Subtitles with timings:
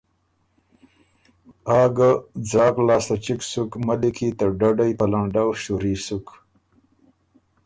[1.79, 2.11] آ ګۀ
[2.49, 6.25] ځاک لاسته چِګ سُک، ملّی کی ته ډَډئ په لنډؤ شوري سُک۔